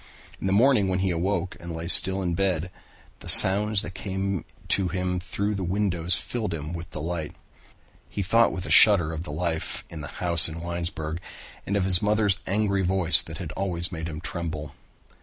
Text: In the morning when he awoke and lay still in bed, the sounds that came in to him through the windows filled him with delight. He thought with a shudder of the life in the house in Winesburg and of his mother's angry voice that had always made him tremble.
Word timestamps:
In 0.41 0.47
the 0.47 0.51
morning 0.51 0.87
when 0.87 0.97
he 0.97 1.11
awoke 1.11 1.55
and 1.59 1.75
lay 1.75 1.87
still 1.87 2.23
in 2.23 2.33
bed, 2.33 2.71
the 3.19 3.29
sounds 3.29 3.83
that 3.83 3.93
came 3.93 4.37
in 4.39 4.45
to 4.69 4.87
him 4.87 5.19
through 5.19 5.53
the 5.53 5.63
windows 5.63 6.15
filled 6.15 6.55
him 6.55 6.73
with 6.73 6.89
delight. 6.89 7.35
He 8.09 8.23
thought 8.23 8.51
with 8.51 8.65
a 8.65 8.71
shudder 8.71 9.13
of 9.13 9.25
the 9.25 9.31
life 9.31 9.83
in 9.91 10.01
the 10.01 10.07
house 10.07 10.49
in 10.49 10.59
Winesburg 10.61 11.19
and 11.67 11.75
of 11.77 11.85
his 11.85 12.01
mother's 12.01 12.39
angry 12.47 12.81
voice 12.81 13.21
that 13.21 13.37
had 13.37 13.51
always 13.51 13.91
made 13.91 14.09
him 14.09 14.21
tremble. 14.21 14.73